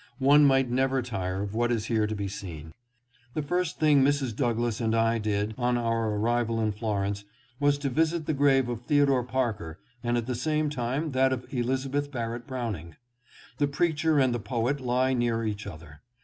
[0.17, 2.73] One might never tire of what is here to be seen.
[3.35, 4.35] The first thing Mrs.
[4.35, 7.23] Douglass and I did, on our arrival in Florence,
[7.59, 11.45] was to visit the grave of Theodore Parker and at the same time that of
[11.53, 12.95] Elizabeth Barrett Browning.
[13.59, 16.01] The preacher and the poet lie near each other.